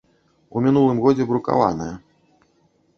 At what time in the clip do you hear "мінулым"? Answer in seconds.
0.67-1.03